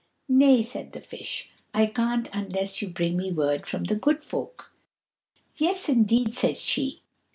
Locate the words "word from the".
3.31-3.93